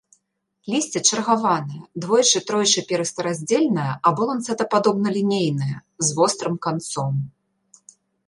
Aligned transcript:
Лісце 0.73 0.99
чаргаванае, 1.09 1.81
двойчы-тройчы 2.05 2.79
перыстараздзельнае 2.93 3.85
або 4.11 4.21
ланцэтападобна-лінейнае, 4.31 5.71
з 6.07 6.21
вострым 6.21 6.55
канцом. 6.67 7.13